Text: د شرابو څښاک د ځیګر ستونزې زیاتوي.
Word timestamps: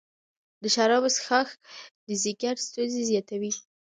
د 0.61 0.63
شرابو 0.75 1.09
څښاک 1.15 1.47
د 2.07 2.09
ځیګر 2.23 2.55
ستونزې 2.67 3.01
زیاتوي. 3.09 3.51